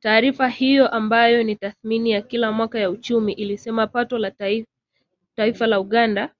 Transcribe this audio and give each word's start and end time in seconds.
taarifa 0.00 0.48
hiyo 0.48 0.88
ambayo 0.88 1.42
ni 1.42 1.56
tathmini 1.56 2.10
ya 2.10 2.22
kila 2.22 2.52
mwaka 2.52 2.78
ya 2.78 2.90
uchumi 2.90 3.32
ilisema 3.32 3.86
pato 3.86 4.18
la 4.18 4.30
taifa 5.34 5.66
la 5.66 5.80
Uganda 5.80 6.34